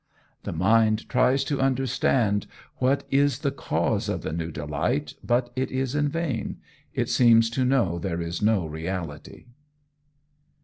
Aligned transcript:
"The 0.45 0.51
mind 0.51 1.07
tries 1.09 1.43
to 1.43 1.61
understand 1.61 2.47
what 2.77 3.03
is 3.11 3.37
the 3.41 3.51
cause 3.51 4.09
of 4.09 4.23
the 4.23 4.33
new 4.33 4.49
delight, 4.49 5.13
but 5.23 5.51
it 5.55 5.69
is 5.69 5.93
in 5.93 6.09
vain. 6.09 6.57
It 6.91 7.07
seems 7.07 7.51
to 7.51 7.63
know 7.63 7.99
there 7.99 8.19
is 8.19 8.41
no 8.41 8.65
reality." 8.65 9.45